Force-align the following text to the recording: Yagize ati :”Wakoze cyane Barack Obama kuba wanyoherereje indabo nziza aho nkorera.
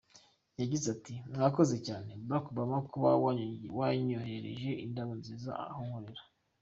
Yagize 0.59 0.85
ati 0.95 1.13
:”Wakoze 1.43 1.75
cyane 1.87 2.11
Barack 2.27 2.45
Obama 2.51 2.77
kuba 2.91 3.09
wanyoherereje 3.79 4.71
indabo 4.85 5.11
nziza 5.19 5.51
aho 5.65 5.79
nkorera. 5.87 6.23